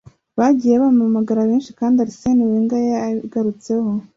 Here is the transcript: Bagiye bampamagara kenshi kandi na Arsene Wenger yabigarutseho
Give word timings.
Bagiye 0.39 0.75
bampamagara 0.83 1.49
kenshi 1.49 1.71
kandi 1.79 1.95
na 1.97 2.03
Arsene 2.05 2.41
Wenger 2.49 2.81
yabigarutseho 2.91 3.89